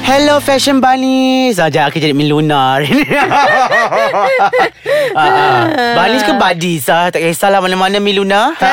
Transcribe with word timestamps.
Hello 0.00 0.38
Fashion 0.38 0.78
Bunnies. 0.78 1.56
Sekejap 1.56 1.88
aku 1.88 1.98
jadi 1.98 2.12
Min 2.12 2.28
Luna 2.28 2.76
hari 2.76 2.90
ni 2.92 3.04
Ah, 5.12 5.18
ah. 5.18 5.62
Bunnies 5.94 6.22
ke 6.22 6.32
Buddies 6.32 6.84
ah? 6.86 7.08
Tak 7.08 7.20
kisahlah 7.20 7.58
mana-mana 7.58 7.98
Min 7.98 8.16
Luna 8.16 8.52
Kan, 8.54 8.68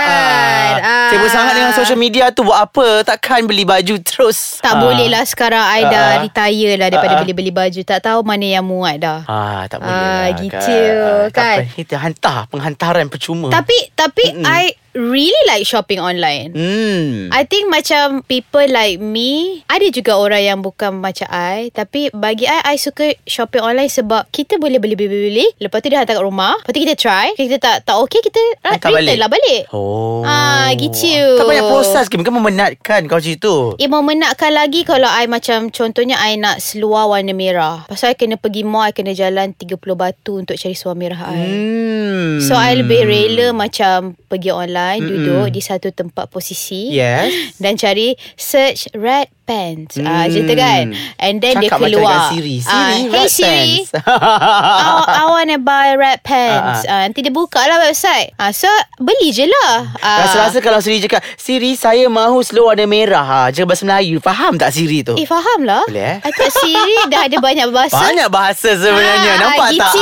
ah. 0.79 1.09
Sibuk 1.09 1.27
sangat 1.27 1.53
dengan 1.53 1.71
social 1.71 1.95
media 1.95 2.29
tu. 2.29 2.43
Buat 2.43 2.59
apa? 2.65 2.87
Takkan 3.03 3.45
beli 3.45 3.63
baju 3.63 3.95
terus? 3.99 4.59
Tak 4.59 4.75
Ah. 4.75 4.81
boleh 4.81 5.07
lah 5.07 5.23
sekarang. 5.23 5.63
I 5.63 5.81
Ah. 5.81 5.87
dah 5.87 6.05
retire 6.21 6.73
lah 6.75 6.87
Daripada 6.87 7.13
Ah. 7.13 7.19
beli-beli 7.21 7.51
baju. 7.51 7.81
Tak 7.81 7.99
tahu 8.01 8.19
mana 8.21 8.45
yang 8.45 8.63
muat 8.63 8.95
dah. 8.97 9.19
Ah, 9.25 9.63
tak 9.65 9.79
boleh 9.79 9.91
Ah, 9.91 10.05
lah, 10.27 10.37
gitu, 10.37 10.77
Tak 11.25 11.33
kan? 11.33 11.57
apa, 11.61 11.73
Kita 11.73 11.95
hantar 11.97 12.39
Penghantaran 12.47 13.05
percuma. 13.07 13.47
Tapi 13.49 13.75
Tapi 13.91 14.23
I 14.41 14.65
really 14.95 15.43
like 15.45 15.67
shopping 15.67 15.99
online. 15.99 16.55
Hmm. 16.55 17.27
I 17.35 17.43
think 17.43 17.67
macam 17.67 18.23
people 18.25 18.63
like 18.71 18.97
me 18.97 19.61
Ada 19.67 19.91
juga 19.91 20.15
orang 20.15 20.41
yang 20.41 20.59
bukan 20.63 21.03
macam 21.03 21.27
I 21.27 21.69
Tapi 21.75 22.09
bagi 22.15 22.47
I 22.47 22.73
I 22.73 22.75
suka 22.79 23.11
shopping 23.27 23.59
online 23.59 23.91
Sebab 23.91 24.31
kita 24.31 24.55
boleh 24.55 24.79
beli-beli 24.79 25.45
Lepas 25.59 25.83
tu 25.83 25.91
dia 25.91 25.99
hantar 26.01 26.15
kat 26.17 26.23
rumah. 26.23 26.55
Lepas 26.63 26.71
tu 26.71 26.81
kita 26.81 26.95
try. 26.95 27.35
Kita 27.35 27.59
tak 27.59 27.83
tak 27.83 27.99
okay 27.99 28.23
Kita 28.23 28.39
Hantar 28.63 28.89
return 28.95 29.03
balik. 29.03 29.19
lah 29.19 29.29
balik. 29.29 29.61
Oh. 29.75 30.23
Ah, 30.23 30.71
gitu. 30.79 31.37
Tak 31.37 31.45
banyak 31.45 31.67
proses 31.67 32.05
ke 32.07 32.15
Mungkin 32.15 32.35
memenatkan 32.39 32.99
Kau 33.11 33.19
macam 33.19 33.33
itu 33.35 33.55
Ia 33.75 33.87
memenatkan 33.91 34.51
lagi 34.55 34.87
kalau 34.87 35.11
I 35.11 35.27
macam 35.27 35.67
contohnya 35.69 36.15
I 36.23 36.39
nak 36.39 36.63
seluar 36.63 37.11
warna 37.11 37.35
merah. 37.35 37.83
Pasal 37.91 38.15
I 38.15 38.17
kena 38.17 38.39
pergi 38.39 38.63
mall, 38.63 38.87
I 38.87 38.95
kena 38.95 39.11
jalan 39.11 39.51
30 39.51 39.75
batu 39.93 40.39
untuk 40.39 40.55
cari 40.55 40.73
seluar 40.73 40.95
merah 40.95 41.19
I. 41.27 41.43
Hmm. 41.51 42.39
So 42.39 42.55
I 42.55 42.79
lebih 42.79 43.03
rela 43.03 43.51
macam 43.51 44.15
pergi 44.31 44.55
online 44.55 44.84
mm 44.93 45.05
duduk 45.05 45.47
di 45.49 45.61
satu 45.61 45.89
tempat 45.89 46.29
posisi 46.29 46.93
Yes. 46.93 47.57
dan 47.57 47.73
cari 47.75 48.13
search 48.35 48.93
red 48.93 49.29
pants. 49.45 49.95
Ah 49.97 50.25
macam 50.25 50.41
tu 50.43 50.55
kan. 50.55 50.85
And 51.17 51.35
then 51.37 51.53
Cakap 51.55 51.61
dia 51.61 51.69
macam 51.69 51.79
keluar. 51.87 52.11
dengan 52.11 52.29
Siri 52.31 52.57
Siri 52.59 52.73
Ah, 52.75 52.89
hey 52.91 53.03
red 53.07 53.29
Siri. 53.29 53.73
pants. 53.79 53.89
I, 54.03 54.89
I 55.07 55.23
want 55.27 55.49
to 55.49 55.59
buy 55.59 55.93
red 55.93 56.19
pants. 56.21 56.83
Ah, 56.83 56.93
Ah, 56.95 57.01
nanti 57.03 57.21
dia 57.21 57.29
buka 57.29 57.59
lah 57.59 57.79
website. 57.81 58.33
Ah, 58.35 58.49
so 58.49 58.65
beli 58.97 59.29
je 59.29 59.45
lah. 59.45 59.93
Ah. 59.99 60.23
Rasa-rasa 60.23 60.57
kalau 60.59 60.79
Siri 60.79 60.99
cakap 60.99 61.21
Siri 61.35 61.75
saya 61.75 62.07
mahu 62.07 62.41
seluar 62.41 62.65
warna 62.67 62.85
merah 62.85 63.21
ha. 63.21 63.41
Cakap 63.47 63.69
bahasa 63.69 63.85
Melayu 63.85 64.17
Faham 64.17 64.55
tak 64.55 64.71
Siri 64.71 64.99
tu? 64.99 65.13
Eh 65.13 65.23
faham 65.23 65.61
lah 65.61 65.85
Boleh, 65.85 66.17
eh? 66.17 66.17
I 66.19 66.31
thought 66.31 66.49
Siri 66.55 66.97
dah 67.05 67.21
ada 67.23 67.37
banyak 67.37 67.67
bahasa 67.69 67.93
Banyak 67.95 68.25
bahasa 68.27 68.73
sebenarnya 68.73 69.31
Ah, 69.31 69.39
Nampak 69.39 69.69
tak? 69.75 69.93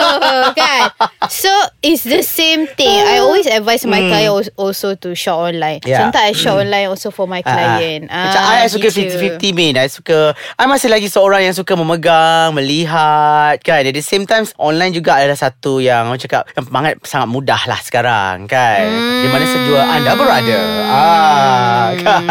kan 0.58 0.80
So 1.28 1.50
it's 1.80 2.02
the 2.02 2.22
same 2.22 2.64
thing 2.70 2.88
I 3.04 3.18
always 3.18 3.44
advise 3.44 3.84
my 3.84 4.00
client 4.00 4.32
als- 4.32 4.54
also 4.56 4.96
to 4.96 5.12
shop 5.12 5.44
online 5.44 5.78
Hmm. 5.78 5.92
Yeah. 5.92 6.00
Sometimes 6.02 6.24
I 6.24 6.32
shop 6.32 6.56
online 6.56 6.86
also 6.88 7.10
for 7.10 7.26
my 7.26 7.42
client 7.42 8.08
Macam 8.08 8.40
I, 8.40 8.64
I 8.64 8.68
suka 8.90 9.04
gitu. 9.06 9.50
50-50 9.52 9.58
min 9.58 9.72
I 9.76 9.88
suka 9.88 10.18
I 10.56 10.64
masih 10.66 10.88
lagi 10.90 11.08
seorang 11.10 11.42
yang 11.46 11.54
suka 11.56 11.72
memegang 11.76 12.52
Melihat 12.56 13.58
Kan? 13.62 13.86
At 13.86 13.94
the 13.94 14.04
same 14.04 14.24
time 14.24 14.44
Online 14.58 14.92
juga 14.94 15.18
adalah 15.18 15.38
satu 15.38 15.78
yang 15.82 16.10
Orang 16.10 16.20
cakap 16.20 16.48
Yang 16.54 16.64
sangat, 16.70 16.94
sangat 17.04 17.28
mudah 17.30 17.62
lah 17.68 17.80
sekarang 17.80 18.46
Kan? 18.50 18.86
Hmm. 18.86 19.22
Di 19.22 19.28
mana 19.30 19.44
sejual 19.46 19.84
anda 19.84 20.12
berada. 20.14 20.58
Ah, 20.86 21.86
Kan? 21.98 22.24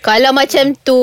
Kalau 0.00 0.30
macam 0.32 0.64
tu 0.80 1.02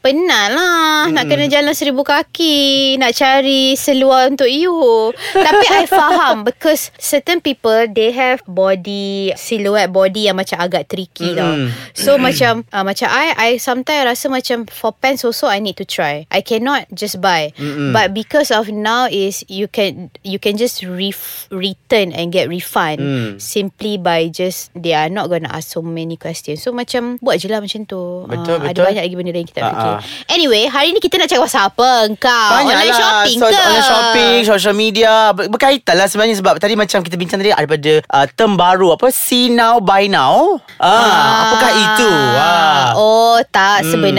Penat 0.00 0.46
lah. 0.52 1.08
Nak 1.10 1.24
kena 1.28 1.46
jalan 1.48 1.74
seribu 1.76 2.02
kaki 2.04 2.96
Nak 3.00 3.12
cari 3.16 3.74
seluar 3.74 4.30
untuk 4.30 4.48
you. 4.48 5.12
Tapi 5.32 5.66
I 5.70 5.84
faham 5.88 6.42
Because 6.48 6.90
certain 6.98 7.40
people 7.40 7.88
They 7.90 8.10
have 8.14 8.42
body 8.46 9.34
Silhouette 9.36 9.90
body 9.92 10.30
Yang 10.30 10.36
macam 10.44 10.58
agak 10.62 10.88
tricky 10.90 11.34
tau. 11.36 11.52
Mm-mm. 11.52 11.70
So 11.96 12.16
macam 12.16 12.64
uh, 12.70 12.84
Macam 12.84 13.08
I 13.10 13.26
I 13.34 13.50
sometimes 13.58 14.14
rasa 14.14 14.23
macam 14.26 14.64
For 14.66 14.92
pants 14.92 15.22
also 15.22 15.46
I 15.46 15.58
need 15.58 15.76
to 15.76 15.84
try. 15.84 16.24
I 16.28 16.40
cannot 16.40 16.86
just 16.90 17.18
buy. 17.18 17.52
Mm-mm. 17.54 17.90
But 17.90 18.12
because 18.12 18.48
of 18.48 18.68
now 18.68 19.06
Is 19.06 19.42
you 19.46 19.66
can 19.66 20.08
You 20.20 20.38
can 20.38 20.54
just 20.54 20.80
ref, 20.80 21.46
Return 21.48 22.10
and 22.10 22.28
get 22.28 22.46
refund 22.46 22.96
Mm. 22.96 23.30
Simply 23.36 23.96
by 23.96 24.28
just 24.28 24.68
They 24.72 24.92
are 24.92 25.08
not 25.08 25.26
gonna 25.26 25.48
ask 25.48 25.68
so 25.68 25.80
many 25.80 26.14
questions. 26.14 26.60
So 26.60 26.70
macam 26.70 27.16
Buat 27.18 27.38
je 27.38 27.48
lah 27.48 27.58
macam 27.58 27.82
tu. 27.82 28.24
Betul, 28.24 28.56
Ah, 28.56 28.62
betul. 28.62 28.70
Ada 28.70 28.80
banyak 28.84 29.02
lagi 29.02 29.14
benda 29.14 29.32
lain 29.32 29.44
kita 29.44 29.60
Ah, 29.60 29.68
fikir. 29.68 29.90
ah. 29.90 30.00
Anyway 30.28 30.62
Hari 30.66 30.88
ni 30.90 30.98
kita 30.98 31.16
nak 31.16 31.26
cakap 31.26 31.44
pasal 31.44 31.62
apa 31.66 31.88
Engkau? 32.06 32.48
Banyak 32.54 32.70
Online 32.72 32.88
lah. 32.88 32.96
shopping 32.96 33.36
so, 33.36 33.46
ke? 33.46 33.56
Online 33.56 33.84
shopping 33.84 34.36
Social 34.44 34.74
media 34.74 35.12
Ber- 35.30 35.48
Berkaitan 35.48 35.94
lah 35.94 36.06
sebenarnya 36.06 36.36
Sebab 36.36 36.54
tadi 36.56 36.74
macam 36.74 37.00
kita 37.00 37.14
bincang 37.14 37.38
tadi 37.38 37.50
Daripada 37.50 37.92
uh, 38.04 38.26
term 38.28 38.54
baru 38.54 38.94
Apa? 38.94 39.08
See 39.08 39.48
now 39.48 39.78
buy 39.78 40.06
now. 40.06 40.58
Ah, 40.76 41.02
Apakah 41.46 41.72
itu? 41.72 42.10
Ah. 42.34 42.86
Oh 42.94 43.38
tak. 43.46 43.82
Sebenarnya 43.84 44.13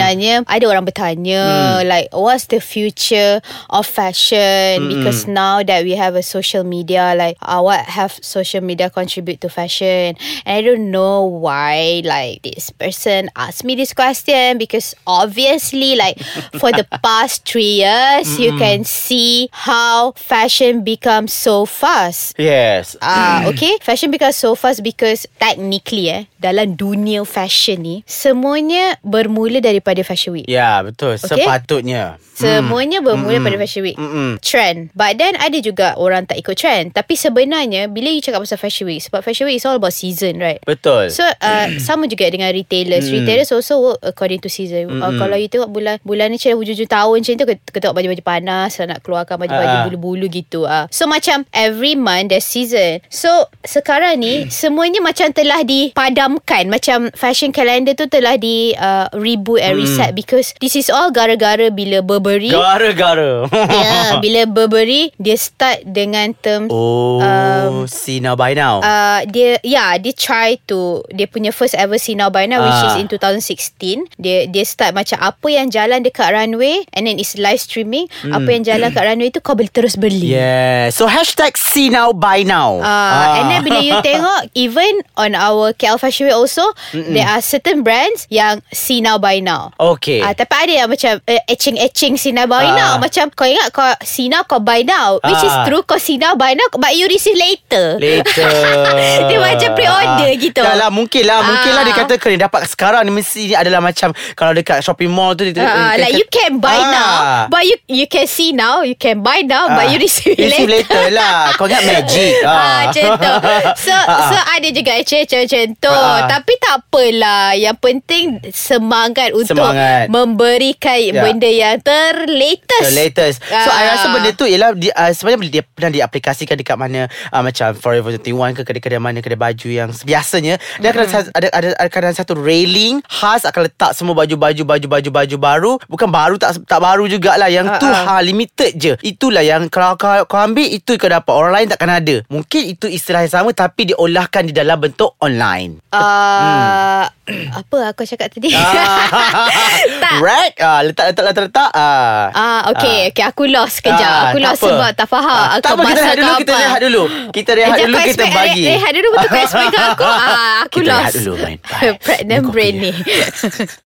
Ada 0.46 0.64
orang 0.68 0.84
bertanya 0.84 1.80
Like 1.84 2.12
what's 2.12 2.46
the 2.52 2.60
future 2.60 3.40
Of 3.70 3.86
fashion? 3.86 4.88
Because 4.88 5.24
now 5.26 5.62
that 5.62 5.84
we 5.84 5.96
have 5.96 6.14
a 6.14 6.22
social 6.24 6.64
media 6.64 7.14
Like 7.16 7.36
uh, 7.40 7.60
what 7.64 7.84
have 7.86 8.12
social 8.20 8.60
media 8.60 8.90
Contribute 8.90 9.40
to 9.44 9.48
fashion? 9.48 10.16
And 10.44 10.52
I 10.52 10.60
don't 10.62 10.90
know 10.90 11.24
why 11.24 12.02
Like 12.04 12.42
this 12.42 12.70
person 12.70 13.28
Asked 13.36 13.64
me 13.64 13.74
this 13.76 13.92
question 13.92 14.58
Because 14.58 14.94
obviously 15.06 15.96
Like 15.96 16.20
for 16.60 16.72
the 16.72 16.84
past 17.02 17.48
three 17.48 17.84
years 17.84 18.38
You 18.38 18.56
can 18.58 18.84
see 18.84 19.48
How 19.52 20.12
fashion 20.16 20.84
becomes 20.84 21.32
so 21.32 21.64
fast. 21.66 22.34
Yes. 22.38 22.96
Ah, 23.00 23.46
okay. 23.48 23.78
Fashion 23.82 24.10
becomes 24.10 24.36
so 24.36 24.54
fast 24.54 24.82
because 24.82 25.26
technically 25.38 26.10
eh 26.10 26.22
dalam 26.40 26.74
dunia 26.78 27.22
fashion 27.26 27.82
ni 27.82 27.96
semuanya 28.06 28.98
bermula 29.02 29.58
daripada 29.86 30.02
fashion 30.02 30.34
week. 30.34 30.50
Ya 30.50 30.82
betul 30.82 31.14
Okay. 31.14 31.38
Sepatutnya 31.38 32.18
Semuanya 32.36 33.00
bermula 33.00 33.40
pada 33.40 33.56
fashion 33.56 33.80
week. 33.80 33.96
Mm-mm. 33.96 34.36
Trend. 34.44 34.92
But 34.92 35.16
then 35.16 35.40
ada 35.40 35.56
juga 35.56 35.96
orang 35.96 36.28
tak 36.28 36.36
ikut 36.36 36.52
trend. 36.52 36.92
Tapi 36.92 37.16
sebenarnya 37.16 37.88
bila 37.88 38.12
you 38.12 38.20
cakap 38.20 38.44
pasal 38.44 38.60
fashion 38.60 38.84
week 38.84 39.00
sebab 39.00 39.24
fashion 39.24 39.48
week 39.48 39.56
is 39.56 39.64
all 39.64 39.80
about 39.80 39.96
season, 39.96 40.36
right? 40.36 40.60
Betul 40.68 41.08
So 41.08 41.24
uh, 41.24 41.66
sama 41.86 42.04
juga 42.04 42.28
dengan 42.28 42.52
retailers. 42.52 43.08
Mm. 43.08 43.24
Retailers 43.24 43.48
also 43.50 43.74
work 43.80 44.04
according 44.04 44.44
to 44.44 44.52
season. 44.52 45.00
Uh, 45.00 45.16
kalau 45.16 45.32
you 45.40 45.48
tengok 45.48 45.72
bulan 45.72 45.96
bulan 46.04 46.28
ni 46.28 46.36
macam 46.36 46.60
hujung-hujung 46.60 46.90
tahun 46.90 47.16
macam 47.24 47.32
tu 47.32 47.46
kita 47.48 47.78
tengok 47.80 47.96
baju-baju 47.96 48.22
panas 48.26 48.70
nak 48.84 49.00
keluarkan 49.00 49.36
baju-baju 49.40 49.76
Ah. 49.76 49.84
bulu-bulu 49.88 50.26
gitu 50.28 50.68
ah. 50.68 50.84
So 50.92 51.08
macam 51.08 51.48
every 51.56 51.96
month 51.96 52.36
there's 52.36 52.44
season. 52.44 53.00
So 53.08 53.48
sekarang 53.64 54.20
ni 54.20 54.44
semuanya 54.52 55.00
macam 55.00 55.32
telah 55.32 55.64
dipadamkan. 55.64 56.68
Macam 56.68 57.08
fashion 57.16 57.48
calendar 57.48 57.96
tu 57.96 58.04
telah 58.12 58.36
di 58.36 58.76
uh, 58.76 59.08
reboot 59.16 59.64
and 59.64 59.75
reset 59.76 60.10
because 60.12 60.56
this 60.58 60.72
is 60.72 60.88
all 60.88 61.08
gara-gara 61.08 61.68
bila 61.68 62.00
Burberry 62.00 62.48
Gara-gara. 62.48 63.44
Ya, 63.52 63.94
bila 64.24 64.44
Burberry 64.44 65.12
dia 65.16 65.36
start 65.36 65.84
dengan 65.84 66.32
term 66.34 66.68
Oh 66.68 67.18
Um, 67.18 67.84
See 67.86 68.18
now 68.18 68.34
buy 68.34 68.52
now. 68.52 68.80
Uh, 68.80 69.24
dia 69.26 69.56
yeah 69.62 69.94
dia 69.96 70.12
try 70.12 70.56
to 70.66 71.02
dia 71.08 71.26
punya 71.26 71.50
first 71.50 71.74
ever 71.74 71.96
See 71.96 72.12
Now 72.12 72.28
Buy 72.28 72.44
Now 72.44 72.60
which 72.60 72.74
Ah. 72.76 72.92
is 72.92 72.98
in 72.98 73.08
2016 73.08 74.06
dia 74.16 74.46
dia 74.46 74.64
start 74.64 74.92
macam 74.92 75.18
apa 75.18 75.48
yang 75.48 75.68
jalan 75.68 76.00
dekat 76.00 76.30
runway 76.30 76.84
and 76.92 77.04
then 77.04 77.16
it's 77.16 77.36
live 77.36 77.58
streaming. 77.58 78.06
Apa 78.22 78.48
yang 78.48 78.62
jalan 78.62 78.90
kat 78.90 79.04
runway 79.04 79.28
tu 79.28 79.40
kau 79.40 79.54
boleh 79.54 79.70
terus 79.70 79.94
beli. 79.94 80.32
Yeah. 80.32 80.88
So 80.90 81.06
hashtag 81.06 81.54
See 81.56 81.88
now 81.88 82.12
buy 82.12 82.42
now. 82.42 82.78
Uh, 82.78 83.24
And 83.36 83.46
then 83.48 83.60
bila 83.62 83.80
you 83.80 83.96
tengok 84.06 84.48
Even 84.54 85.02
on 85.14 85.34
our 85.34 85.72
KL 85.72 85.98
Fashion 85.98 86.26
Week 86.26 86.36
also 86.36 86.62
Mm-mm. 86.92 87.12
There 87.12 87.26
are 87.26 87.40
certain 87.40 87.82
brands 87.82 88.24
Yang 88.28 88.62
see 88.70 89.00
now 89.00 89.18
buy 89.18 89.40
now 89.40 89.65
Okay 89.74 90.22
Ah, 90.22 90.32
tapi 90.32 90.54
ada 90.54 90.72
yang 90.84 90.88
macam 90.88 91.18
uh, 91.18 91.42
Etching-etching 91.46 92.14
now 92.30 92.46
buy 92.46 92.64
Ah. 92.64 92.74
now 92.74 92.92
Macam 92.98 93.28
kau 93.30 93.44
ingat 93.44 93.70
kau 93.70 93.82
now 94.26 94.42
kau 94.42 94.58
buy 94.58 94.82
now 94.82 95.18
Which 95.20 95.42
is 95.42 95.50
Ah. 95.50 95.64
true 95.64 95.82
Kau 95.82 95.98
now 96.16 96.34
buy 96.34 96.52
now 96.52 96.66
But 96.72 96.94
you 96.94 97.06
receive 97.06 97.34
later 97.34 97.96
Later 97.96 98.50
Dia 99.28 99.38
macam 99.38 99.70
pre-order 99.72 100.30
gitu. 100.36 100.60
Dah 100.60 100.74
lah 100.76 100.90
mungkin 100.90 101.22
lah 101.22 101.40
Mungkin 101.40 101.70
lah 101.70 101.82
Ah. 101.82 101.86
dia 101.86 101.94
kata 101.94 102.14
Kena 102.16 102.46
dapat 102.46 102.66
sekarang 102.66 103.02
ni 103.02 103.12
Mesti 103.12 103.48
ni 103.48 103.54
adalah 103.54 103.78
macam 103.78 104.10
Kalau 104.32 104.50
dekat 104.50 104.82
shopping 104.82 105.08
mall 105.08 105.32
tu 105.32 105.46
dia, 105.46 105.54
Uh, 105.56 105.94
dia, 105.94 106.02
like 106.02 106.14
you 106.14 106.26
can 106.26 106.58
buy 106.58 106.74
Ah. 106.74 106.90
now 106.90 107.12
But 107.48 107.62
you 107.64 107.76
you 107.86 108.06
can 108.06 108.26
see 108.26 108.50
now 108.50 108.82
You 108.82 108.94
can 108.94 109.20
buy 109.20 109.42
now 109.42 109.70
Ah. 109.70 109.76
But 109.76 109.86
you 109.90 109.98
receive, 109.98 110.34
Receive 110.34 110.66
later 110.66 111.10
lah 111.10 111.48
Kau 111.58 111.66
ingat 111.66 111.82
magic 111.84 112.32
Ah, 112.42 112.88
macam 112.88 113.06
tu 113.16 113.32
So 113.80 113.94
Ah. 114.06 114.30
so 114.30 114.36
ada 114.36 114.68
juga 114.70 114.90
Macam 114.98 115.18
macam 115.22 115.62
tu 115.76 115.90
Ah, 115.90 115.94
Ah, 115.96 116.14
ah. 116.16 116.20
Tapi 116.28 116.52
tak 116.58 116.74
apalah 116.78 117.44
Yang 117.54 117.76
penting 117.78 118.24
Semangat 118.50 119.30
untuk 119.30 119.45
Semangat. 119.46 120.06
Memberikan 120.08 120.94
Ya. 120.96 121.22
Benda 121.22 121.46
yang 121.46 121.78
terlatest. 121.80 122.82
The 122.82 122.94
latest 122.94 123.36
So 123.44 123.70
I 123.70 123.84
Ah. 123.86 123.94
rasa 123.94 124.06
benda 124.10 124.30
tu 124.32 124.44
Ialah 124.44 124.72
di, 124.72 124.88
uh, 124.88 125.12
Sebenarnya 125.12 125.60
dia 125.60 125.62
pernah 125.62 125.92
diaplikasikan 125.92 126.56
Dekat 126.56 126.74
mana 126.74 127.06
uh, 127.30 127.42
Macam 127.42 127.76
Forever 127.76 128.16
21 128.16 128.56
ke 128.56 128.62
Kedai-kedai 128.64 128.98
mana 128.98 129.18
Kedai 129.20 129.38
baju 129.38 129.68
yang 129.68 129.90
Biasanya 129.92 130.58
Dia 130.80 130.88
akan 130.90 131.04
ada, 131.32 131.48
ada, 131.52 131.68
ada, 131.78 131.86
ada 131.86 132.16
satu 132.16 132.34
railing 132.34 133.00
Khas 133.06 133.44
akan 133.44 133.70
letak 133.70 133.92
semua 133.92 134.16
baju-baju 134.16 134.62
Baju-baju 134.66 135.08
baju 135.12 135.36
baru. 135.36 135.72
Bukan 135.86 136.08
baru 136.08 136.34
tak 136.36 136.64
tak 136.64 136.80
baru 136.80 137.06
jugalah. 137.06 137.46
Yang 137.46 137.78
tu 137.78 137.86
Ah, 137.86 138.18
ha, 138.18 138.22
limited 138.24 138.72
je. 138.76 138.92
Itulah 139.00 139.44
yang 139.44 139.68
Kalau 139.70 139.94
kau, 139.94 140.10
kau 140.26 140.40
ambil 140.40 140.66
Itu 140.66 140.96
kau 140.96 141.06
dapat. 141.08 141.32
Orang 141.32 141.52
lain 141.54 141.66
takkan 141.70 141.92
ada. 141.92 142.24
Mungkin 142.26 142.72
itu 142.72 142.86
istilah 142.90 143.22
yang 143.22 143.32
sama 143.32 143.50
Tapi 143.52 143.94
diolahkan 143.94 144.48
Di 144.48 144.52
dalam 144.52 144.80
bentuk 144.80 145.14
online. 145.22 145.80
Uh, 145.92 147.06
Apa 147.60 147.90
aku 147.90 148.06
cakap 148.06 148.30
tadi 148.30 148.50
Tak 150.02 150.12
Rack 150.22 150.52
ah, 150.62 150.80
Letak 150.86 151.04
letak 151.10 151.24
letak 151.26 151.42
letak 151.50 151.70
ah. 151.74 152.30
Ah, 152.30 152.60
okay, 152.70 153.10
okay. 153.10 153.24
Aku 153.26 153.50
lost 153.50 153.82
sekejap. 153.82 153.98
Ah, 153.98 154.20
aku 154.30 154.38
lost 154.38 154.62
apa. 154.62 154.68
sebab 154.70 154.90
tak 154.94 155.08
faham. 155.10 155.34
Ah, 155.34 155.58
tak 155.58 155.74
apa 155.74 155.82
kita 155.86 156.00
rehat 156.02 156.16
dulu 156.16 156.30
kau 156.30 156.38
Kita 156.38 156.52
apa. 156.52 156.62
rehat 156.62 156.80
dulu 156.80 157.02
Kita 157.32 157.50
rehat 157.54 157.70
Sekejap, 157.76 157.88
dulu 157.90 157.96
Kita 158.06 158.24
bagi 158.30 158.64
Rehat 158.66 158.92
dulu 158.94 159.08
betul 159.10 159.28
kau 159.28 159.40
explain 159.42 159.68
kat 159.68 159.82
aku. 159.90 160.04
Ah, 160.06 160.56
aku 160.64 160.78
Kita 160.78 160.90
lost. 160.90 161.02
rehat 161.02 161.14
dulu, 161.18 161.32
main. 161.42 161.58
Pregnant 162.06 162.44
brain 162.50 162.74
ni. 162.78 162.92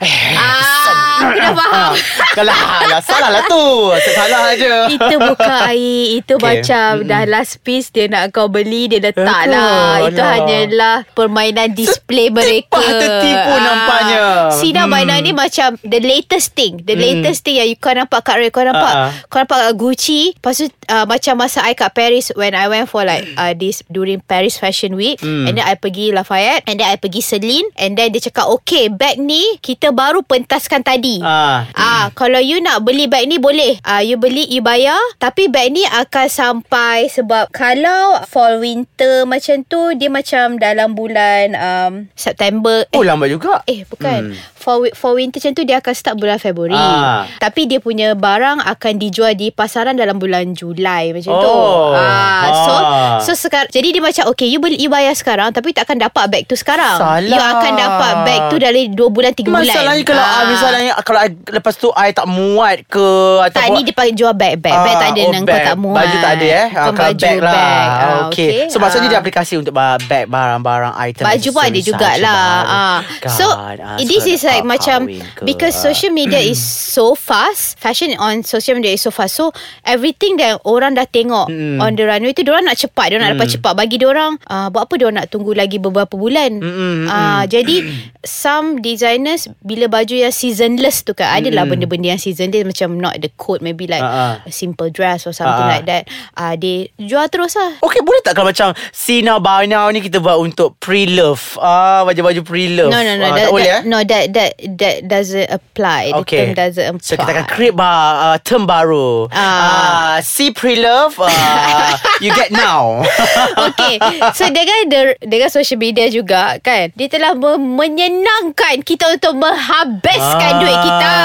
ah, 0.00 1.20
aku 1.22 1.36
dah 1.36 1.52
faham. 1.54 1.92
Kalah 2.30 2.56
lah 2.86 3.00
Salah 3.02 3.28
lah 3.28 3.42
tu 3.44 3.90
Salah 4.06 4.54
aja 4.54 4.86
Itu 4.86 5.16
bukan 5.18 5.50
air 5.66 6.02
Itu 6.16 6.32
Okay. 6.32 6.62
macam 6.62 7.02
Dah 7.02 7.26
last 7.26 7.58
piece 7.60 7.90
Dia 7.90 8.06
nak 8.06 8.30
kau 8.30 8.46
beli 8.46 8.86
Dia 8.86 9.02
letak 9.02 9.18
Betul 9.18 9.50
lah 9.50 9.90
Itu 10.06 10.14
lah. 10.16 10.30
hanyalah 10.32 10.96
Permainan 11.10 11.74
display 11.74 12.30
mereka 12.30 12.78
tertipu 12.78 13.52
nampaknya. 13.52 14.54
Sina 14.54 14.78
Hmm. 14.80 14.94
mainan 14.94 15.20
ni 15.20 15.34
macam 15.34 15.74
The 15.82 15.98
latest 15.98 16.54
thing 16.54 16.80
The 16.80 16.94
latest 16.94 17.42
thing 17.42 17.58
Yang 17.58 17.68
you 17.68 17.78
kau 17.78 17.92
nampak 17.92 18.22
kat 18.22 18.38
Kau 18.48 18.62
nampak 18.62 18.88
Ah, 18.88 19.02
ah. 19.04 19.10
Kau 19.26 19.38
nampak 19.38 19.58
kat 19.60 19.72
Gucci 19.74 20.20
Lepas 20.32 20.54
tu 20.56 20.66
uh, 20.86 21.04
Macam 21.04 21.34
masa 21.36 21.60
I 21.62 21.74
kat 21.74 21.90
Paris 21.90 22.30
When 22.32 22.54
I 22.54 22.66
went 22.66 22.86
for 22.86 23.02
like 23.02 23.26
uh, 23.34 23.52
This 23.52 23.82
During 23.84 24.22
Paris 24.22 24.54
Fashion 24.54 24.94
Week 24.94 25.18
Hmm. 25.18 25.44
And 25.44 25.58
then 25.58 25.66
I 25.66 25.74
pergi 25.74 26.14
Lafayette 26.14 26.62
And 26.64 26.78
then 26.78 26.86
I 26.86 26.96
pergi 26.96 27.20
Celine 27.20 27.66
And 27.74 27.92
then 27.92 28.08
dia 28.08 28.22
cakap 28.22 28.46
Okay 28.56 28.86
bag 28.88 29.18
ni 29.18 29.58
Kita 29.58 29.89
baru 29.90 30.22
pentaskan 30.22 30.80
tadi 30.80 31.18
Ah. 31.20 31.66
Ah, 31.74 32.04
kalau 32.12 32.38
you 32.38 32.58
nak 32.58 32.82
beli 32.82 33.06
bag 33.06 33.26
ni 33.26 33.36
boleh. 33.36 33.76
Ah, 33.82 34.00
you 34.00 34.16
beli 34.16 34.46
you 34.46 34.62
bayar, 34.62 34.98
tapi 35.16 35.46
bag 35.46 35.70
ni 35.70 35.84
akan 35.84 36.26
sampai 36.26 37.06
sebab 37.06 37.50
kalau 37.50 38.22
fall 38.24 38.58
winter 38.58 39.24
macam 39.24 39.62
tu 39.64 39.92
dia 39.94 40.08
macam 40.08 40.56
dalam 40.56 40.94
bulan 40.94 41.52
um, 41.54 41.92
September. 42.14 42.86
Oh 42.94 43.04
lambat 43.04 43.30
juga 43.30 43.60
Eh 43.64 43.84
bukan 43.84 44.32
Hmm. 44.32 44.36
For, 44.60 44.92
for 44.92 45.16
winter 45.16 45.40
macam 45.40 45.52
tu 45.52 45.64
Dia 45.64 45.80
akan 45.80 45.90
start 45.90 46.14
bulan 46.14 46.36
Februari 46.36 46.76
Ah. 46.76 47.24
Tapi 47.36 47.64
dia 47.64 47.78
punya 47.78 48.12
barang 48.12 48.60
Akan 48.62 48.94
dijual 48.94 49.32
di 49.32 49.48
pasaran 49.48 49.96
Dalam 49.96 50.16
bulan 50.16 50.52
Julai 50.52 51.10
Macam 51.10 51.32
tu 51.32 51.48
Oh. 51.50 51.96
ah, 51.96 52.44
So 52.46 52.72
Ah. 52.72 53.16
So 53.18 53.32
sekarang 53.32 53.68
Jadi 53.68 53.88
dia 53.90 54.02
macam 54.02 54.28
Okay 54.28 54.46
you 54.46 54.58
beli 54.58 54.76
you 54.76 54.86
bayar 54.86 55.12
sekarang 55.12 55.48
Tapi 55.48 55.72
takkan 55.72 55.96
dapat 55.96 56.28
bag 56.28 56.44
tu 56.44 56.54
sekarang 56.54 56.94
Salah. 56.94 57.24
You 57.24 57.34
akan 57.34 57.72
dapat 57.74 58.12
bag 58.22 58.40
tu 58.46 58.56
Dari 58.56 58.82
2 58.86 59.00
bulan 59.08 59.32
3 59.32 59.42
bulan 59.42 59.64
Masalahnya 59.64 60.02
kalau 60.04 60.20
ah. 60.20 60.42
Misalnya 60.46 60.92
Kalau 61.00 61.18
I, 61.18 61.28
lepas 61.32 61.74
tu 61.74 61.88
I 61.90 62.08
tak 62.10 62.26
muat 62.26 62.84
ke 62.84 63.06
Tak 63.48 63.64
ni 63.70 63.80
dia 63.82 63.94
pakai 63.94 64.12
jual 64.12 64.34
bag 64.34 64.60
Bag, 64.60 64.74
bag 64.74 64.92
Ah, 64.92 65.00
tak 65.00 65.08
ada 65.10 65.20
oh, 65.22 65.32
bag. 65.32 65.48
kau 65.48 65.58
tak 65.64 65.78
muat 65.78 65.96
Baju 65.96 66.16
tak 66.18 66.32
ada 66.34 66.46
eh 66.46 66.66
Ah, 66.70 66.84
kalau 66.86 66.98
baju 67.08 67.16
bag 67.18 67.38
lah 67.40 67.54
bag. 67.54 67.88
Ah, 67.88 68.18
okay. 68.26 68.50
So 68.66 68.76
maksudnya 68.76 69.08
Ah. 69.08 69.12
dia 69.12 69.20
aplikasi 69.20 69.54
Untuk 69.56 69.72
ba- 69.72 69.96
bag 70.02 70.24
Barang-barang 70.26 70.94
item 71.00 71.24
Baju 71.24 71.48
pun 71.50 71.62
ada 71.62 71.80
jugalah 71.80 72.44
ah. 72.62 72.98
baru. 73.00 73.30
So 73.30 73.46
God, 73.46 73.78
ah, 73.80 73.96
This 74.00 74.26
is 74.26 74.42
like 74.50 74.66
macam 74.66 75.06
ke. 75.06 75.42
Because 75.42 75.72
social 75.72 76.10
media 76.10 76.38
is 76.38 76.58
so 76.90 77.14
fast 77.14 77.78
Fashion 77.78 78.18
on 78.18 78.42
social 78.42 78.74
media 78.74 78.90
is 78.90 79.00
so 79.00 79.08
fast. 79.08 79.34
So 79.34 79.54
everything 79.82 80.34
that 80.36 80.58
Orang 80.62 80.92
dah 80.92 81.06
tengok 81.06 81.46
Mm. 81.46 81.78
On 81.78 81.90
the 81.90 82.02
runway 82.02 82.30
tu 82.30 82.42
Diorang 82.42 82.64
nak 82.64 82.74
cepat 82.74 83.10
Diorang 83.10 83.24
nak 83.24 83.34
dapat 83.34 83.48
cepat. 83.50 83.72
Bagi 83.72 83.96
diorang 83.96 84.34
uh, 84.44 84.66
Buat 84.68 84.86
apa 84.86 84.94
diorang 84.96 85.16
nak 85.16 85.28
tunggu 85.28 85.52
lagi 85.52 85.78
Beberapa 85.78 86.12
bulan? 86.12 86.58
Mm-mm, 86.58 87.06
Ah, 87.06 87.42
Jadi 87.44 87.86
Some 88.20 88.80
designers 88.80 89.46
Bila 89.60 89.86
baju 89.86 90.12
yang 90.12 90.30
seasonless 90.30 91.02
tu 91.02 91.12
kan 91.12 91.30
Adalah 91.32 91.62
Mm. 91.62 91.70
benda-benda 91.70 92.06
yang 92.08 92.18
seasonless 92.18 92.64
Macam 92.64 92.96
not 92.96 93.14
the 93.16 93.30
coat 93.32 93.60
Maybe 93.60 93.86
like 93.86 94.00
Ah, 94.00 94.42
ah. 94.42 94.44
A 94.44 94.50
simple 94.50 94.88
dress 94.88 95.24
Or 95.24 95.32
something 95.32 95.54
Ah, 95.56 95.68
ah. 95.68 95.72
like 95.72 95.86
that. 95.86 96.02
Uh, 96.32 96.54
They 96.54 96.76
jual 96.96 97.26
terus 97.26 97.54
lah. 97.54 97.78
Okay 97.80 98.00
boleh 98.00 98.20
tak 98.20 98.34
kalau 98.34 98.48
macam 98.48 98.72
See 98.90 99.20
now 99.20 99.38
buy 99.38 99.64
now 99.64 99.86
ni 99.88 100.00
Kita 100.00 100.18
buat 100.18 100.36
untuk 100.36 100.74
pre-love? 100.78 101.56
Ah, 101.56 102.02
Baju-baju 102.02 102.40
pre-love. 102.42 102.90
No 102.90 102.98
no 102.98 103.12
no 103.14 103.24
ah, 103.24 103.32
that, 103.32 103.44
Tak 103.44 103.52
boleh 103.52 103.66
that, 103.66 103.80
eh? 103.80 103.82
No 103.84 103.98
that 104.00 104.24
that 104.32 104.39
that 104.76 104.96
doesn't 105.04 105.48
apply. 105.48 106.10
The 106.10 106.22
term 106.24 106.50
doesn't 106.54 106.86
apply. 106.90 107.02
So 107.02 107.14
kita 107.14 107.30
akan 107.32 107.46
create 107.46 107.74
bar, 107.74 107.98
uh, 108.16 108.36
term 108.40 108.64
baru 108.64 109.26
Ah. 109.30 109.42
uh, 109.42 110.16
See 110.20 110.50
pre-love 110.50 111.16
uh, 111.16 111.90
You 112.24 112.30
get 112.30 112.50
now 112.50 113.00
Okay 113.68 113.96
So 114.32 114.48
dengan 114.48 114.78
the, 114.86 115.00
Dengan 115.20 115.48
social 115.48 115.76
media 115.76 116.06
juga 116.06 116.58
Kan 116.58 116.92
Dia 116.92 117.08
telah 117.08 117.32
me- 117.32 117.56
menyenangkan 117.58 118.82
Kita 118.82 119.08
untuk 119.10 119.34
Menghabiskan 119.34 120.50
Ah. 120.50 120.60
duit 120.60 120.78
kita 120.78 121.16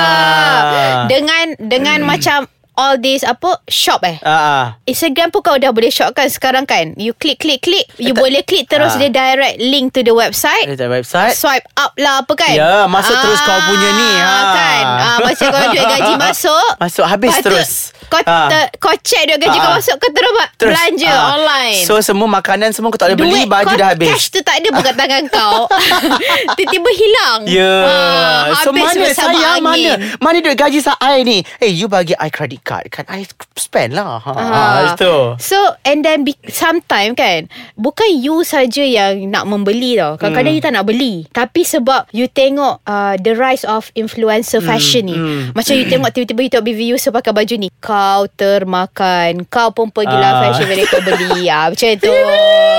Dengan 1.07 1.45
Dengan 1.59 1.99
macam 2.03 2.47
All 2.75 2.95
this 2.95 3.21
Apa 3.21 3.59
Shop 3.65 3.99
eh? 4.01 4.19
Uh, 4.19 4.75
Instagram 4.85 5.29
pun 5.29 5.41
kau 5.41 5.55
dah 5.55 5.69
boleh 5.69 5.87
shop 5.87 6.11
kan 6.11 6.27
Sekarang 6.27 6.63
kan? 6.63 6.91
You 6.95 7.11
klik 7.11 7.39
klik 7.39 7.59
klik 7.59 7.87
You 7.95 8.11
tak- 8.11 8.19
boleh 8.19 8.41
klik 8.41 8.67
Terus 8.67 8.91
Ah. 8.91 8.97
dia 8.97 9.09
direct 9.09 9.55
Link 9.57 9.91
to 9.91 10.01
the 10.01 10.11
website. 10.11 10.67
Ada 10.67 10.85
website. 10.85 11.33
Swipe 11.33 11.65
up 11.73 11.95
lah 11.95 12.19
apa 12.19 12.33
kan? 12.33 12.51
Ya, 12.51 12.83
masuk 12.85 13.15
terus 13.15 13.39
kau 13.39 13.59
punya 13.65 13.89
ni, 13.91 14.11
ha. 14.15 14.35
Kan? 14.51 14.83
Ah, 14.85 15.17
Macam 15.21 15.47
kau 15.47 15.65
duit 15.69 15.85
gaji 15.85 16.13
masuk. 16.27 16.67
Masuk 16.77 17.05
habis 17.05 17.33
tu, 17.35 17.47
terus 17.47 17.69
Kau, 18.17 18.23
Ah. 18.25 18.47
ter, 18.47 18.63
kau 18.77 18.95
check 18.97 19.23
duit 19.25 19.37
gaji 19.37 19.53
Ah. 19.53 19.61
kau 19.61 19.73
masuk 19.73 19.95
Kau 19.97 20.09
terus, 20.09 20.31
Terus, 20.55 20.71
belanja 20.71 21.09
ah. 21.09 21.33
online. 21.33 21.81
So 21.81 21.99
semua 21.99 22.27
makanan 22.29 22.71
Semua 22.71 22.87
kau 22.87 22.97
tak 22.97 23.11
boleh 23.11 23.19
beli 23.19 23.33
Duit 23.39 23.49
Baju 23.49 23.67
kau 23.67 23.75
dah 23.75 23.89
habis. 23.91 24.09
Cash 24.09 24.27
tu 24.29 24.39
tak 24.39 24.55
ada 24.57 24.67
Bukan 24.71 24.93
tangan 24.93 25.23
kau. 25.35 25.57
Tiba-tiba 26.55 26.89
hilang. 26.91 27.39
Ya. 27.45 27.73
Ah, 27.81 28.41
So 28.57 28.69
habis 28.69 28.83
mana? 28.85 29.07
saya 29.09 29.31
Mana 29.59 29.73
angin. 29.73 29.97
Mana? 30.17 30.37
Duit 30.39 30.55
gaji 30.55 30.79
saya 30.79 31.19
ni? 31.21 31.41
Eh 31.57 31.69
you 31.69 31.87
bagi 31.87 32.13
I 32.13 32.29
credit 32.29 32.61
card 32.61 32.87
Kan? 32.87 33.05
I 33.07 33.25
spend 33.55 33.93
lah. 33.93 34.19
Ha, 34.19 34.31
Ah. 34.31 34.77
Itu. 34.93 35.35
So 35.37 35.57
and 35.81 36.01
then 36.01 36.23
be, 36.23 36.37
Sometime 36.45 37.13
kan 37.13 37.47
Bukan 37.75 38.07
you 38.15 38.43
saja 38.43 38.81
yang 38.81 39.27
Nak 39.27 39.45
membeli 39.45 39.95
tau. 39.95 40.15
Kadang-kadang 40.15 40.43
Hmm. 40.47 40.57
you 40.57 40.63
tak 40.63 40.73
nak 40.73 40.85
beli. 40.85 41.25
Tapi 41.29 41.61
sebab 41.61 42.07
You 42.11 42.27
tengok 42.27 42.83
uh, 42.83 43.15
The 43.17 43.33
rise 43.33 43.63
of 43.63 43.89
Influencer 43.93 44.59
fashion 44.59 45.03
ni. 45.05 45.15
hmm. 45.15 45.51
Macam 45.51 45.73
you 45.73 45.85
tengok 45.85 46.11
Tiba-tiba 46.11 46.41
you 46.41 46.51
tengok 46.51 46.67
Viewer 46.67 46.99
pakai 47.11 47.31
baju 47.31 47.55
ni 47.57 47.69
Kau 48.05 48.29
termakan 48.29 49.31
Kau 49.45 49.73
pun 49.73 49.89
pergilah 49.89 50.29
Ah. 50.31 50.39
fashion 50.45 50.69
Mereka 50.69 51.01
beli 51.01 51.49
ah, 51.49 51.65
Macam 51.67 51.89
tu 51.97 52.13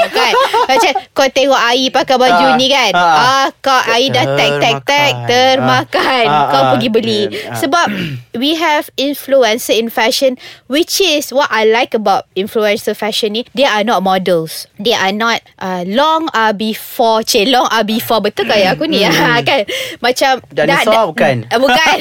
Kan 0.07 0.33
Macam 0.67 0.93
kau 1.11 1.27
tengok 1.27 1.59
Ai 1.59 1.91
pakai 1.91 2.15
baju 2.15 2.47
Ah. 2.47 2.55
ni 2.55 2.71
kan 2.71 2.93
Ah. 2.95 3.19
ah, 3.43 3.47
Kau 3.59 3.75
Ai 3.85 4.07
dah 4.09 4.23
tag 4.33 4.53
tag 4.57 4.77
tag 4.83 5.13
Termakan. 5.27 6.25
Ah. 6.25 6.47
Kau 6.47 6.61
Ah, 6.61 6.67
pergi 6.71 6.89
beli 6.89 7.21
ah. 7.45 7.59
Sebab 7.59 7.87
We 8.39 8.55
have 8.55 8.87
influencer 8.95 9.75
in 9.75 9.91
fashion 9.91 10.39
Which 10.67 11.01
is 11.01 11.35
What 11.35 11.51
I 11.51 11.67
like 11.67 11.91
about 11.91 12.31
Influencer 12.35 12.95
fashion 12.95 13.35
ni 13.35 13.43
They 13.51 13.67
are 13.67 13.83
not 13.83 14.01
models 14.01 14.71
They 14.77 14.95
are 14.95 15.11
not 15.11 15.43
uh, 15.59 15.83
Long 15.83 16.31
are 16.31 16.53
before 16.53 17.25
Cik 17.25 17.49
long 17.49 17.67
are 17.67 17.83
before 17.83 18.21
Betul 18.21 18.47
kaya 18.47 18.79
aku 18.79 18.87
ni 18.87 19.03
ah, 19.03 19.43
Kan 19.49 19.67
Macam 19.99 20.39
Dinosaur 20.47 21.09
bukan? 21.11 21.49
uh, 21.49 21.59
Bukan 21.59 21.97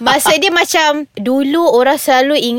Masa 0.00 0.34
dia 0.34 0.50
macam 0.50 1.04
Dulu 1.14 1.68
orang 1.70 2.00
selalu 2.00 2.34
ingat 2.36 2.53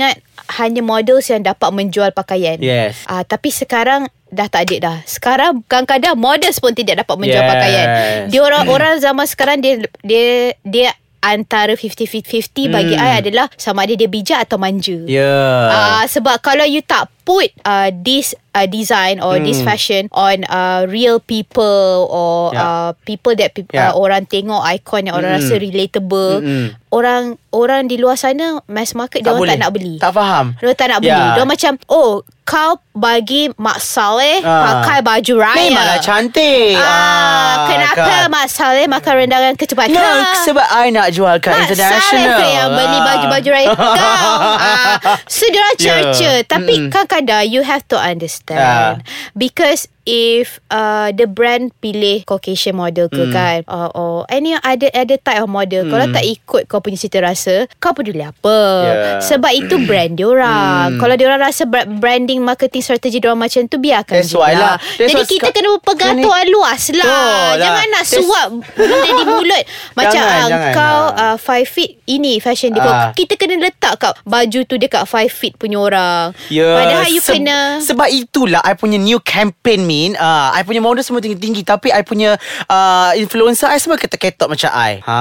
Hanya 0.59 0.81
models 0.81 1.31
yang 1.31 1.41
dapat 1.41 1.69
menjual 1.71 2.11
pakaian. 2.11 2.59
Yes. 2.59 3.05
Ah, 3.05 3.23
Tapi 3.23 3.49
sekarang 3.49 4.07
Dah 4.25 4.51
tak 4.51 4.67
ada 4.67 4.75
dah. 4.81 4.97
Sekarang 5.07 5.63
kadang-kadang 5.63 6.17
Models 6.19 6.59
pun 6.59 6.75
tidak 6.75 7.05
dapat 7.05 7.15
menjual 7.15 7.39
Yes. 7.39 7.51
pakaian. 7.55 7.87
Dia 8.27 8.41
orang 8.43 8.65
orang 8.67 8.93
zaman 8.99 9.23
sekarang 9.23 9.63
Dia 9.63 9.79
Dia 10.03 10.51
Dia 10.59 10.89
antara 11.27 11.73
50-50 11.73 12.21
bagi 12.67 12.93
Hmm. 12.93 13.01
I 13.01 13.19
adalah 13.19 13.49
sama 13.55 13.81
ada 13.81 13.93
dia 13.93 14.05
bijak 14.05 14.39
atau 14.39 14.55
manja. 14.55 14.93
Ya 15.05 15.33
Ah, 15.67 16.03
sebab 16.05 16.37
kalau 16.39 16.63
you 16.63 16.79
tak 16.79 17.09
put 17.21 17.49
uh, 17.61 17.89
this 17.95 18.31
uh, 18.51 18.63
design 18.63 19.17
or 19.17 19.39
this 19.39 19.57
Hmm. 19.57 19.65
fashion 19.65 20.03
on 20.11 20.45
uh, 20.45 20.85
real 20.85 21.17
people 21.17 21.65
or 22.05 22.53
Ya. 22.53 22.61
uh, 22.61 22.89
people 23.01 23.33
that 23.33 23.49
peop- 23.51 23.73
Ya. 23.73 23.89
uh, 23.89 23.93
orang 23.95 24.23
tengok 24.23 24.61
icon 24.71 25.01
yang 25.03 25.15
orang 25.15 25.33
Mm-mm. 25.33 25.43
rasa 25.43 25.57
relatable, 25.57 26.33
Mm-mm. 26.39 26.65
orang 26.89 27.23
orang 27.49 27.89
di 27.89 27.97
luar 27.97 28.13
sana 28.13 28.61
mass 28.65 28.93
market 28.93 29.19
dia 29.19 29.33
orang 29.33 29.49
tak 29.49 29.59
nak 29.59 29.73
beli. 29.73 29.95
Tak 29.97 30.13
faham 30.13 30.53
Dia 30.55 30.73
tak 30.73 30.87
nak 30.87 30.99
beli. 31.01 31.17
Ya. 31.17 31.33
Dia 31.33 31.43
macam 31.43 31.73
oh 31.87 32.21
kau 32.45 32.77
bagi 32.93 33.49
Mak 33.51 33.77
Saleh 33.77 34.37
Ah. 34.39 34.79
pakai 34.79 35.01
baju 35.01 35.33
raya. 35.35 35.65
Memanglah 35.65 35.97
cantik 35.97 36.77
Ah, 36.77 37.65
kenapa 37.65 38.05
kan? 38.05 38.29
Mak 38.29 38.45
Saleh 38.47 38.85
makan 38.85 39.13
rendangan 39.17 39.53
kecepatan? 39.55 39.97
No, 39.97 40.05
sebab 40.45 40.61
I 40.63 40.87
nak 40.89 41.09
jual 41.09 41.33
kat 41.39 41.51
Mak 41.51 41.61
international. 41.67 42.37
Saleh 42.37 42.51
yang 42.53 42.69
beli 42.71 42.99
baju-baju 43.01 43.49
raya 43.49 43.69
kau. 43.71 43.93
Ah, 44.05 44.93
so 45.25 45.43
diorang 45.47 45.75
Ya. 45.75 45.89
cerca. 46.13 46.31
Tapi 46.47 46.73
Mm-mm. 46.77 46.89
kadang-kadang 46.89 47.43
you 47.45 47.61
have 47.61 47.81
to 47.83 47.97
understand. 47.97 48.61
Ah. 48.61 48.93
Because 49.33 49.89
if 50.05 50.61
uh, 50.69 51.09
the 51.11 51.25
brand 51.25 51.73
pilih 51.75 52.23
Caucasian 52.23 52.73
model 52.73 53.05
ke 53.07 53.27
kan? 53.27 53.65
Uh, 53.65 53.89
or 53.91 54.13
any 54.27 54.53
other 54.55 54.89
other 54.91 55.17
type 55.17 55.37
of 55.37 55.49
model. 55.49 55.85
Kalau 55.85 56.05
tak 56.07 56.23
ikut 56.23 56.61
kau 56.65 56.79
punya 56.79 56.95
cita 56.95 57.19
rasa 57.19 57.65
kau 57.75 57.91
peduli 57.91 58.21
apa? 58.21 58.57
Yeah. 58.85 59.19
sebab 59.19 59.51
itu 59.51 59.75
brand 59.81 60.13
diorang. 60.13 60.95
Kalau 60.95 61.15
diorang 61.15 61.37
rasa 61.39 61.65
bra- 61.65 61.85
branding 61.85 62.39
marketing 62.39 62.79
strategi 62.79 63.17
diorang 63.17 63.37
macam 63.37 63.65
tu 63.65 63.77
biarkan 63.77 64.21
That's 64.21 64.31
why 64.31 64.51
je 64.51 64.57
lah. 64.57 64.77
That's 64.95 65.11
jadi 65.11 65.23
kita 65.25 65.49
kena 65.51 65.69
pegang 65.79 66.15
sekarang 66.15 66.45
ni- 66.45 66.51
luas 66.51 66.83
lah. 66.91 67.05
Lah. 67.05 67.49
jangan 67.57 67.85
nak 67.89 68.03
That's- 68.03 68.21
suap 68.21 68.47
benda 68.71 69.09
di 69.11 69.25
mulut. 69.25 69.63
Macam 69.97 70.13
Jangan, 70.13 70.37
ah, 70.37 70.47
jangan. 70.47 70.73
kau 70.73 71.01
Ah. 71.07 71.23
uh, 71.25 71.37
five 71.37 71.65
feet 71.65 71.91
ini 72.05 72.37
fashion 72.37 72.69
dia 72.69 72.81
Ah. 72.81 73.09
kita 73.11 73.33
kena 73.35 73.57
letak 73.59 73.97
kat 73.97 74.13
baju 74.23 74.59
tu 74.63 74.75
dekat 74.75 75.03
five 75.03 75.27
feet 75.27 75.55
punya 75.55 75.77
orang. 75.77 76.35
Ya, 76.47 76.75
padahal 76.75 77.07
you 77.07 77.19
se- 77.19 77.33
kena 77.33 77.79
Sebab 77.81 78.07
itulah 78.07 78.61
I 78.61 78.75
punya 78.75 78.95
new 78.95 79.17
campaign 79.17 79.87
Min 79.95 80.11
uh, 80.13 80.51
I 80.51 80.61
punya 80.61 80.83
model 80.83 80.99
semua 80.99 81.19
tinggi-tinggi 81.19 81.63
Tapi 81.63 81.87
I 81.89 82.03
punya 82.03 82.35
uh, 82.67 83.15
Influencer 83.15 83.67
I 83.67 83.79
semua 83.79 83.95
ketok-ketok 83.95 84.47
macam 84.49 84.69
I 84.69 84.99
ha, 84.99 85.19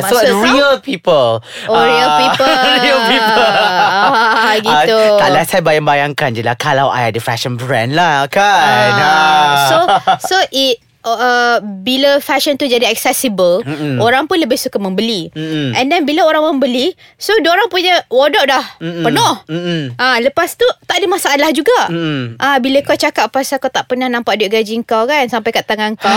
So 0.00 0.14
Maksud 0.14 0.30
kau? 0.30 0.42
real 0.44 0.72
people 0.78 1.28
Oh, 1.66 1.82
real 1.82 2.06
Ah, 2.06 2.18
people. 2.20 2.46
Real 2.82 3.00
people 3.04 3.46
Ah, 3.50 4.54
gitu. 4.56 4.98
Ah, 4.98 5.18
Kalau 5.20 5.38
saya 5.42 5.60
bayang-bayangkan 5.60 6.28
je 6.30 6.42
lah 6.42 6.54
Kalau 6.54 6.86
I 6.88 7.10
ada 7.10 7.18
fashion 7.18 7.54
brand 7.54 7.92
lah 7.92 8.30
Kan 8.30 8.90
Ah, 8.94 8.94
Ah. 8.94 9.54
So 9.66 9.76
so 10.22 10.36
it 10.50 10.78
Uh, 11.02 11.58
bila 11.82 12.22
fashion 12.22 12.54
tu 12.54 12.62
jadi 12.62 12.86
accessible 12.86 13.66
Mm-mm. 13.66 13.98
orang 13.98 14.30
pun 14.30 14.38
lebih 14.38 14.54
suka 14.54 14.78
membeli 14.78 15.34
Mm-mm. 15.34 15.74
and 15.74 15.90
then 15.90 16.06
bila 16.06 16.22
orang 16.22 16.54
membeli 16.54 16.94
so 17.18 17.34
orang 17.42 17.66
punya 17.66 18.06
wardrobe 18.06 18.46
dah 18.46 18.62
Mm-mm. 18.78 19.02
penuh 19.02 19.34
Mm-mm. 19.50 19.82
Ah, 19.98 20.18
lepas 20.18 20.54
tu 20.54 20.64
tak 20.86 20.98
ada 20.98 21.06
masalah 21.08 21.48
juga. 21.50 21.88
Mm. 21.88 22.36
Ah, 22.36 22.56
bila 22.58 22.82
kau 22.82 22.96
cakap 22.96 23.28
pasal 23.30 23.58
kau 23.58 23.70
tak 23.70 23.86
pernah 23.86 24.08
nampak 24.08 24.38
duit 24.38 24.50
gaji 24.50 24.80
kau 24.82 25.04
kan 25.06 25.24
sampai 25.28 25.50
kat 25.54 25.64
tangan 25.64 25.94
kau, 25.94 26.10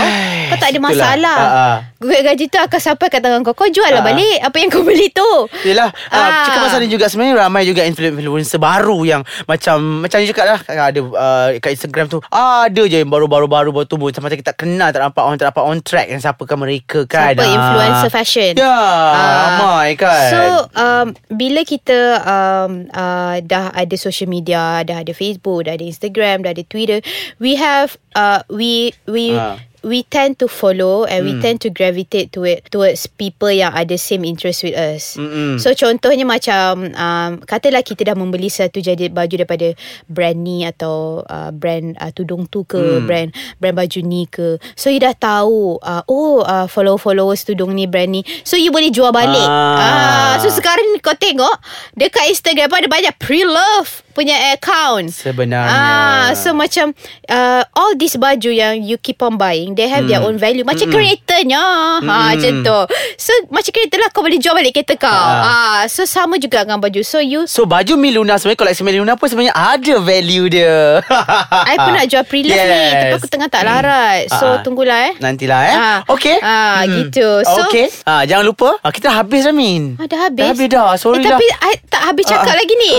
kau 0.50 0.56
tak 0.58 0.74
ada 0.74 0.78
masalah. 0.80 1.38
Ah, 1.38 1.52
ah. 1.52 1.76
Duit 2.00 2.22
gaji 2.22 2.44
tu 2.50 2.58
akan 2.58 2.80
sampai 2.80 3.06
kat 3.08 3.20
tangan 3.22 3.40
kau. 3.42 3.54
Kau 3.56 3.68
jual 3.70 3.88
lah 3.88 4.02
Ah. 4.02 4.06
balik 4.06 4.38
apa 4.42 4.56
yang 4.58 4.70
kau 4.70 4.82
beli 4.84 5.08
tu. 5.10 5.30
Yelah 5.64 5.90
ah. 6.10 6.16
Ah. 6.16 6.44
Cakap 6.46 6.60
pasal 6.68 6.78
ni 6.84 6.88
juga 6.90 7.06
Sebenarnya 7.08 7.48
ramai 7.48 7.62
juga 7.64 7.82
influencer 7.86 8.60
baru 8.60 9.02
Yang 9.02 9.22
macam 9.48 10.04
Macam 10.04 10.16
ni 10.20 10.26
cakap 10.28 10.44
lah 10.46 10.58
Ada 10.66 11.00
uh, 11.00 11.48
kat 11.58 11.70
Instagram 11.72 12.06
tu 12.10 12.18
Ada 12.28 12.82
je 12.86 12.96
yang 13.02 13.10
baru-baru 13.10 13.46
Baru 13.48 13.70
baru 13.72 13.86
tumbuh 13.88 14.10
Macam 14.10 14.28
kita 14.28 14.52
tak 14.52 14.58
kenal 14.76 14.88
Tak 14.90 15.00
nampak 15.02 15.22
orang 15.22 15.36
Tak 15.36 15.48
nampak 15.48 15.64
on 15.64 15.80
track 15.80 16.06
Yang 16.06 16.20
siapakah 16.22 16.54
mereka 16.54 16.98
kan 17.04 17.32
Siapa 17.32 17.42
Ah. 17.42 17.50
influencer 17.50 18.10
fashion. 18.10 18.52
Ya 18.54 18.68
Ah. 18.68 19.32
Ramai 19.56 19.96
kan 19.96 20.28
So 20.28 20.40
um, 20.74 21.06
Bila 21.28 21.64
kita 21.64 21.98
um, 22.22 22.70
uh, 22.90 23.40
Dah 23.40 23.72
ada 23.72 23.96
social 23.96 24.28
media 24.28 24.80
Dah 24.82 25.00
ada 25.00 25.10
Facebook 25.10 25.64
Dah 25.64 25.72
ada 25.72 25.82
Instagram 25.82 26.42
Dah 26.42 26.52
ada 26.52 26.62
Twitter 26.62 27.00
We 27.38 27.56
have 27.56 27.96
uh, 28.12 28.44
We 28.48 28.92
We 29.06 29.32
Ah. 29.32 29.56
We 29.86 30.02
tend 30.02 30.36
to 30.38 30.46
follow 30.46 31.06
And 31.06 31.22
Hmm. 31.22 31.26
we 31.28 31.32
tend 31.38 31.62
to 31.62 31.70
gravitate 31.70 32.34
to 32.34 32.42
it 32.42 32.66
Towards 32.66 33.06
people 33.06 33.48
Yang 33.48 33.72
ada 33.72 33.94
same 33.96 34.22
interest 34.22 34.60
with 34.60 34.74
us 34.74 35.14
Mm-mm. 35.14 35.56
So 35.56 35.70
contohnya 35.72 36.26
macam 36.26 36.90
um, 36.90 37.30
Katalah 37.40 37.80
kita 37.80 38.02
dah 38.04 38.14
membeli 38.14 38.50
Satu 38.50 38.78
jadi 38.78 39.06
baju 39.06 39.30
daripada 39.32 39.70
Brand 40.04 40.34
ni 40.36 40.62
Atau 40.62 41.22
uh, 41.22 41.50
Brand 41.50 41.94
uh, 41.96 42.10
tudung 42.10 42.44
tu 42.44 42.62
ke 42.62 42.74
Hmm. 42.76 43.06
Brand 43.06 43.28
Brand 43.56 43.76
baju 43.76 43.98
ni 44.02 44.26
ke 44.26 44.58
So 44.74 44.88
you 44.88 44.98
dah 44.98 45.14
tahu 45.14 45.78
uh, 45.78 46.02
Oh 46.06 46.42
uh, 46.42 46.66
follow-followers 46.66 47.44
tudung 47.44 47.70
ni 47.70 47.86
Brand 47.86 48.10
ni 48.10 48.26
So 48.42 48.54
you 48.54 48.68
boleh 48.68 48.90
jual 48.90 49.10
balik 49.10 49.46
Ah. 49.46 49.78
ah. 49.78 50.34
So 50.38 50.50
sekarang 50.50 50.90
ni 50.90 50.98
kau 50.98 51.14
tengok 51.14 51.54
Dekat 51.92 52.26
Instagram 52.26 52.66
pun 52.66 52.78
ada 52.80 52.90
banyak 52.90 53.14
Pre-love 53.16 54.02
punya 54.10 54.34
account 54.50 55.12
Sebenarnya. 55.12 55.70
ah, 55.70 56.28
So 56.32 56.50
macam 56.50 56.90
uh, 57.26 57.62
All 57.70 57.94
this 57.94 58.16
baju 58.16 58.48
yang 58.48 58.80
You 58.80 58.96
keep 58.96 59.20
on 59.20 59.36
buying 59.36 59.75
They 59.76 59.86
have 59.86 60.08
their 60.08 60.22
own 60.22 60.36
value. 60.36 60.64
Macam 60.64 60.88
kreatornya 60.88 61.60
ha, 61.60 62.00
Macam 62.00 62.52
tu. 62.58 62.78
So 63.16 63.30
macam 63.48 63.70
kereta 63.70 63.96
lah 63.96 64.08
Kau 64.08 64.20
boleh 64.20 64.36
jual 64.36 64.52
balik 64.52 64.72
kereta 64.74 64.96
kau. 64.96 65.12
Ah. 65.12 65.84
So 65.86 66.02
sama 66.02 66.36
juga 66.36 66.64
dengan 66.64 66.80
baju. 66.80 67.00
So 67.02 67.18
you 67.18 67.44
So 67.44 67.64
baju 67.64 67.94
Miluna 67.94 68.36
sebenarnya 68.36 68.56
Koleksi 68.58 68.82
Miluna 68.82 69.14
pun 69.14 69.28
sebenarnya 69.28 69.52
Ada 69.52 69.94
value 69.98 70.46
dia. 70.48 71.04
I 71.68 71.76
pun 71.76 71.92
nak 71.92 72.06
jual 72.06 72.24
pre-love 72.24 72.56
ni. 72.56 72.88
Tapi 72.88 73.14
aku 73.14 73.28
tengah 73.28 73.46
tak 73.46 73.62
larat. 73.62 74.32
So 74.32 74.46
Ah. 74.48 74.62
tunggulah 74.62 74.98
eh. 75.06 75.14
Nantilah 75.18 75.60
eh. 75.62 75.76
Ah. 75.76 75.98
Okay. 76.08 76.36
Ah, 76.40 76.80
gitu. 76.82 77.44
So- 77.44 77.64
Okay. 77.66 77.90
Ah, 78.02 78.22
Jangan 78.22 78.46
lupa 78.46 78.78
ah, 78.78 78.88
Kita 78.88 79.10
habis 79.10 79.42
dah 79.42 79.50
Min 79.50 79.98
Ah, 79.98 80.06
dah 80.06 80.24
habis? 80.24 80.38
Dah 80.38 80.48
habis 80.48 80.68
dah. 80.68 80.90
Sorry 80.96 81.18
eh, 81.18 81.26
dah. 81.26 81.34
Tapi 81.34 81.46
I 81.50 81.74
tak 81.84 82.02
habis 82.04 82.24
cakap 82.24 82.48
Ah. 82.48 82.56
lagi 82.56 82.74
ni. 82.74 82.92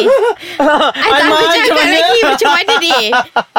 I 0.99 1.09
tak 1.09 1.25
habis 1.25 1.47
cakap 1.55 1.76
Macam 2.27 2.49
mana 2.51 2.73
ni 2.77 2.97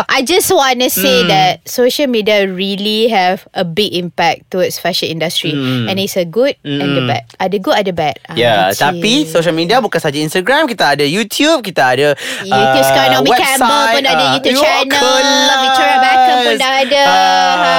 I 0.07 0.21
just 0.21 0.49
want 0.51 0.79
to 0.79 0.89
say 0.89 1.17
Hmm. 1.19 1.29
that 1.29 1.53
Social 1.65 2.07
media 2.07 2.45
really 2.45 3.09
have 3.09 3.49
A 3.51 3.63
big 3.63 3.93
impact 3.93 4.49
Towards 4.49 4.77
fashion 4.77 5.09
industry 5.09 5.51
Hmm. 5.51 5.87
And 5.87 5.97
it's 5.97 6.15
a 6.15 6.25
good 6.25 6.55
And 6.61 6.91
the 6.91 7.01
Hmm. 7.01 7.09
bad 7.09 7.23
Ada 7.37 7.57
good 7.57 7.77
ada 7.77 7.93
bad 7.93 8.17
Ah, 8.25 8.35
Ya, 8.35 8.55
gitu. 8.69 8.85
tapi 8.85 9.15
social 9.25 9.53
media 9.53 9.79
bukan 9.79 9.97
saja 9.97 10.19
Instagram, 10.19 10.67
kita 10.67 10.93
ada 10.93 11.03
YouTube, 11.03 11.61
kita 11.61 11.83
ada 11.91 12.09
YouTube 12.41 12.53
uh, 12.77 12.87
sekarang 12.87 13.11
Naomi 13.17 13.31
website, 13.31 13.47
Campbell 13.57 13.87
pun 13.89 14.03
ada 14.05 14.15
ah. 14.19 14.31
YouTube 14.33 14.53
You 14.53 14.61
channel. 14.61 14.93
kelas. 14.93 15.59
Victoria 15.59 15.97
Beckham 15.99 16.37
pun 16.39 16.55
dah 16.57 16.73
ada. 16.79 17.03
Ha. 17.03 17.75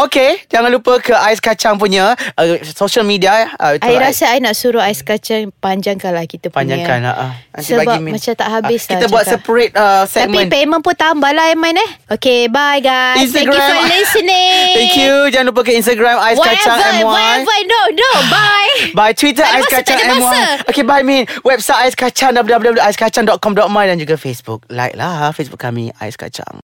Okay, 0.00 0.30
jangan 0.46 0.70
lupa 0.70 0.98
ke 0.98 1.12
Ais 1.12 1.38
Kacang 1.38 1.76
punya 1.76 2.12
uh, 2.14 2.46
social 2.64 3.02
media. 3.02 3.50
Uh, 3.56 3.76
I 3.78 3.98
rasa 3.98 4.28
I 4.28 4.38
nak 4.38 4.54
suruh 4.54 4.80
ais 4.80 5.00
kacang 5.00 5.50
Panjangkan 5.54 6.12
lah 6.12 6.24
kita 6.24 6.48
punya 6.48 6.78
panjangkan. 6.78 6.98
Uh, 7.02 7.10
uh. 7.10 7.32
Nanti 7.52 7.66
Sebab 7.66 7.84
bagi 7.84 8.00
macam 8.10 8.32
tak 8.34 8.48
habis 8.48 8.80
Ah, 8.80 8.88
Kita 8.88 8.96
lah 8.96 9.10
buat 9.10 9.24
cakap. 9.24 9.32
separate 9.36 9.72
uh, 9.74 10.04
Tapi 10.20 10.36
segment. 10.36 10.50
payment 10.50 10.80
pun 10.80 10.92
tambah 10.92 11.30
lah 11.30 11.46
Aiman 11.46 11.74
eh 11.74 11.90
Okay 12.10 12.46
bye 12.46 12.78
guys 12.78 13.30
Thank 13.30 13.46
you 13.46 13.54
Instagram. 13.54 13.70
for 13.70 13.80
listening 13.86 14.72
Thank 14.74 14.94
you. 14.96 15.14
Jangan 15.30 15.46
lupa 15.46 15.60
ke 15.62 15.72
Instagram 15.72 16.16
Ais 16.18 16.36
Kacang 16.36 16.76
MY. 16.98 17.04
Whatever 17.06 17.58
No 17.64 17.80
no 17.94 18.10
bye 18.26 18.72
By 18.92 19.10
Twitter 19.12 19.46
Ais 19.46 19.66
Kacang. 19.66 20.02
MY 20.18 20.66
Okay 20.66 20.82
bye 20.82 21.00
Min 21.00 21.22
Website 21.40 21.78
Ais 21.84 21.94
Kacang 21.94 22.34
www.aiskacang.com.my 22.34 23.84
Dan 23.86 23.96
juga 23.96 24.16
Facebook 24.16 24.66
Like 24.68 24.98
lah 24.98 25.30
Facebook 25.30 25.62
kami 25.62 25.94
Ais 25.96 26.18
Kacang 26.18 26.58